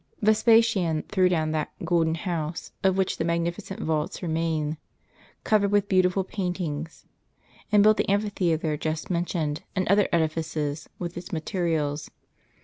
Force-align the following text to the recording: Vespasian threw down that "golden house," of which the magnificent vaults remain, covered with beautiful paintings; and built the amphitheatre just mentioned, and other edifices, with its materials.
Vespasian 0.23 1.03
threw 1.09 1.29
down 1.29 1.51
that 1.51 1.71
"golden 1.85 2.15
house," 2.15 2.71
of 2.83 2.97
which 2.97 3.17
the 3.17 3.23
magnificent 3.23 3.79
vaults 3.81 4.23
remain, 4.23 4.77
covered 5.43 5.69
with 5.71 5.87
beautiful 5.87 6.23
paintings; 6.23 7.05
and 7.71 7.83
built 7.83 7.97
the 7.97 8.09
amphitheatre 8.09 8.77
just 8.77 9.11
mentioned, 9.11 9.61
and 9.75 9.87
other 9.89 10.09
edifices, 10.11 10.89
with 10.97 11.15
its 11.17 11.31
materials. 11.31 12.09